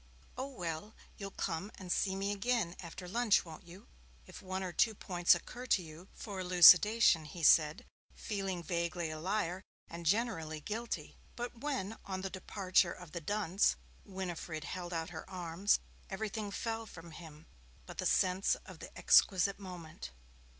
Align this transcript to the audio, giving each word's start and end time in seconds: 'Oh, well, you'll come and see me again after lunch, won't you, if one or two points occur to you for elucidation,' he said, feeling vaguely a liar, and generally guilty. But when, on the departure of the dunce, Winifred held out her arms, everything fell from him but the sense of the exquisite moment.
'Oh, 0.35 0.47
well, 0.47 0.95
you'll 1.17 1.29
come 1.29 1.71
and 1.75 1.91
see 1.91 2.15
me 2.15 2.31
again 2.31 2.75
after 2.79 3.07
lunch, 3.07 3.45
won't 3.45 3.67
you, 3.67 3.85
if 4.25 4.41
one 4.41 4.63
or 4.63 4.73
two 4.73 4.95
points 4.95 5.35
occur 5.35 5.67
to 5.67 5.83
you 5.83 6.07
for 6.15 6.39
elucidation,' 6.39 7.25
he 7.25 7.43
said, 7.43 7.85
feeling 8.15 8.63
vaguely 8.63 9.11
a 9.11 9.19
liar, 9.19 9.61
and 9.87 10.07
generally 10.07 10.59
guilty. 10.59 11.17
But 11.35 11.59
when, 11.59 11.97
on 12.03 12.21
the 12.21 12.31
departure 12.31 12.91
of 12.93 13.11
the 13.11 13.21
dunce, 13.21 13.75
Winifred 14.03 14.63
held 14.63 14.91
out 14.91 15.11
her 15.11 15.29
arms, 15.29 15.79
everything 16.09 16.49
fell 16.49 16.87
from 16.87 17.11
him 17.11 17.45
but 17.85 17.99
the 17.99 18.07
sense 18.07 18.55
of 18.65 18.79
the 18.79 18.89
exquisite 18.97 19.59
moment. 19.59 20.09